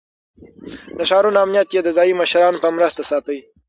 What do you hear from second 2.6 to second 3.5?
په مرسته ساته.